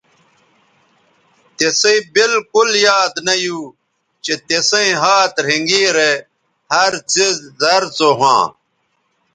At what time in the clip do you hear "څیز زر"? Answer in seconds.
7.11-7.83